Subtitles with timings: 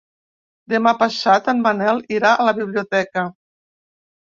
[0.73, 3.31] Demà passat en Manel irà a la biblioteca.